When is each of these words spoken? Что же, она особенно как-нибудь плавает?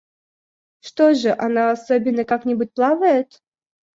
Что 0.79 1.13
же, 1.13 1.31
она 1.31 1.69
особенно 1.69 2.23
как-нибудь 2.25 2.73
плавает? 2.73 3.39